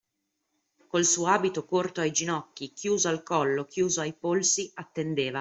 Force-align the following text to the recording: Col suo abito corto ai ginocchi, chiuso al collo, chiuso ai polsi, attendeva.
Col 0.87 1.05
suo 1.05 1.27
abito 1.27 1.63
corto 1.63 2.01
ai 2.01 2.09
ginocchi, 2.09 2.73
chiuso 2.73 3.07
al 3.07 3.21
collo, 3.21 3.65
chiuso 3.65 4.01
ai 4.01 4.13
polsi, 4.13 4.71
attendeva. 4.73 5.39